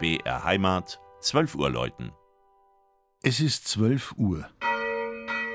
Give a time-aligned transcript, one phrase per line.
[0.00, 2.12] BR Heimat, 12 Uhr läuten.
[3.24, 4.48] Es ist 12 Uhr.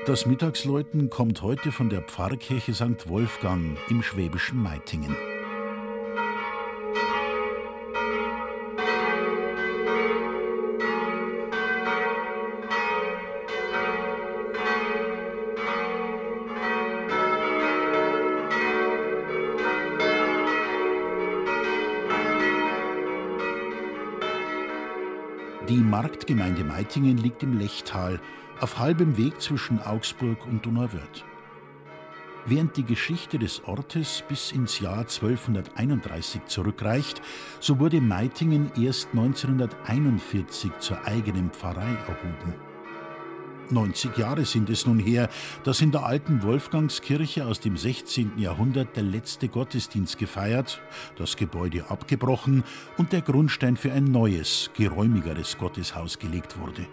[0.04, 3.08] Das Mittagsläuten kommt heute von der Pfarrkirche St.
[3.08, 5.16] Wolfgang im schwäbischen Meitingen.
[25.68, 28.20] Die Marktgemeinde Meitingen liegt im Lechtal,
[28.60, 31.24] auf halbem Weg zwischen Augsburg und Donauwörth.
[32.44, 37.22] Während die Geschichte des Ortes bis ins Jahr 1231 zurückreicht,
[37.60, 42.73] so wurde Meitingen erst 1941 zur eigenen Pfarrei erhoben.
[43.70, 45.28] 90 Jahre sind es nun her,
[45.64, 48.38] dass in der alten Wolfgangskirche aus dem 16.
[48.38, 50.80] Jahrhundert der letzte Gottesdienst gefeiert,
[51.16, 52.64] das Gebäude abgebrochen
[52.98, 56.86] und der Grundstein für ein neues, geräumigeres Gotteshaus gelegt wurde.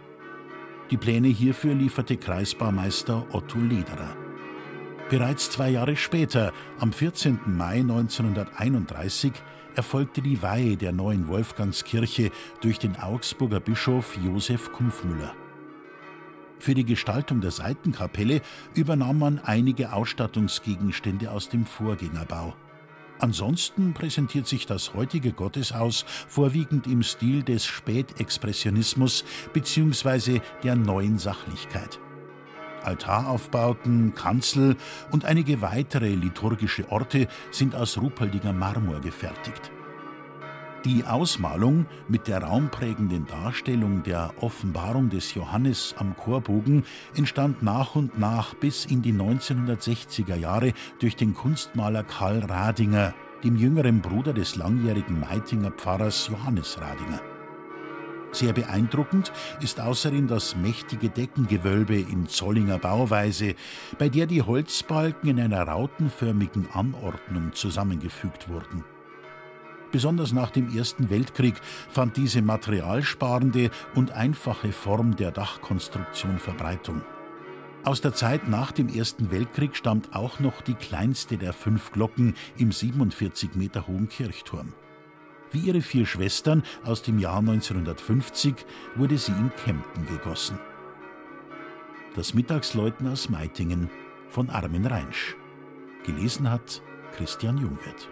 [0.92, 4.16] Die Pläne hierfür lieferte Kreisbaumeister Otto Lederer.
[5.10, 7.40] Bereits zwei Jahre später, am 14.
[7.46, 9.34] Mai 1931,
[9.76, 12.32] erfolgte die Weihe der neuen Wolfgangskirche
[12.62, 15.34] durch den Augsburger Bischof Josef Kumpfmüller.
[16.62, 18.40] Für die Gestaltung der Seitenkapelle
[18.76, 22.54] übernahm man einige Ausstattungsgegenstände aus dem Vorgängerbau.
[23.18, 30.42] Ansonsten präsentiert sich das heutige Gotteshaus vorwiegend im Stil des Spätexpressionismus bzw.
[30.64, 32.00] der neuen Sachlichkeit.
[32.84, 34.76] Altaraufbauten, Kanzel
[35.10, 39.72] und einige weitere liturgische Orte sind aus Ruppaldinger Marmor gefertigt.
[40.84, 48.18] Die Ausmalung mit der raumprägenden Darstellung der Offenbarung des Johannes am Chorbogen entstand nach und
[48.18, 54.56] nach bis in die 1960er Jahre durch den Kunstmaler Karl Radinger, dem jüngeren Bruder des
[54.56, 57.22] langjährigen Meitinger Pfarrers Johannes Radinger.
[58.32, 59.32] Sehr beeindruckend
[59.62, 63.54] ist außerdem das mächtige Deckengewölbe in Zollinger Bauweise,
[64.00, 68.84] bei der die Holzbalken in einer rautenförmigen Anordnung zusammengefügt wurden.
[69.92, 71.56] Besonders nach dem Ersten Weltkrieg
[71.90, 77.02] fand diese materialsparende und einfache Form der Dachkonstruktion Verbreitung.
[77.84, 82.36] Aus der Zeit nach dem Ersten Weltkrieg stammt auch noch die kleinste der fünf Glocken
[82.58, 84.74] im 47 Meter hohen Kirchturm.
[85.52, 88.56] Wie ihre vier Schwestern aus dem Jahr 1950
[88.96, 90.58] wurde sie in Kempten gegossen.
[92.16, 93.90] Das Mittagsläuten aus Meitingen
[94.30, 95.36] von Armin Reinsch.
[96.06, 96.82] Gelesen hat
[97.16, 98.10] Christian Jungwirth.